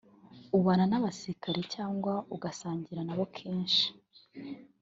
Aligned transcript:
ubana 0.57 0.85
n’abasirikari 0.87 1.61
cyangwa 1.73 2.13
ugasangira 2.35 3.01
nabo 3.07 3.25
kenshi 3.35 3.87